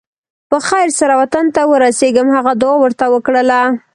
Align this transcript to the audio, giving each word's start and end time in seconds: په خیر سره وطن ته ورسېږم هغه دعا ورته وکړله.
په 0.49 0.57
خیر 0.67 0.89
سره 0.99 1.13
وطن 1.21 1.45
ته 1.55 1.61
ورسېږم 1.67 2.27
هغه 2.37 2.53
دعا 2.61 2.75
ورته 2.79 3.05
وکړله. 3.13 3.61